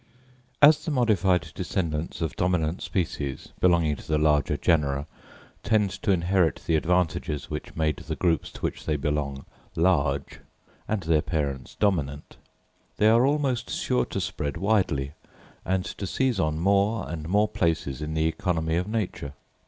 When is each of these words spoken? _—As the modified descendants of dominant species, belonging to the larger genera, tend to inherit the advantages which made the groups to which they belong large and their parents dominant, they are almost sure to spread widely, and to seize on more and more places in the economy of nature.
_—As 0.63 0.83
the 0.83 0.89
modified 0.89 1.51
descendants 1.53 2.21
of 2.21 2.35
dominant 2.35 2.81
species, 2.81 3.53
belonging 3.59 3.95
to 3.97 4.07
the 4.07 4.17
larger 4.17 4.57
genera, 4.57 5.05
tend 5.61 5.91
to 6.01 6.09
inherit 6.11 6.63
the 6.65 6.75
advantages 6.75 7.51
which 7.51 7.75
made 7.75 7.97
the 7.97 8.15
groups 8.15 8.51
to 8.53 8.61
which 8.61 8.87
they 8.87 8.95
belong 8.95 9.45
large 9.75 10.39
and 10.87 11.01
their 11.03 11.21
parents 11.21 11.75
dominant, 11.79 12.37
they 12.97 13.09
are 13.09 13.27
almost 13.27 13.69
sure 13.69 14.05
to 14.05 14.19
spread 14.19 14.57
widely, 14.57 15.11
and 15.63 15.85
to 15.85 16.07
seize 16.07 16.39
on 16.39 16.57
more 16.57 17.07
and 17.07 17.29
more 17.29 17.47
places 17.47 18.01
in 18.01 18.15
the 18.15 18.25
economy 18.25 18.77
of 18.77 18.87
nature. 18.87 19.33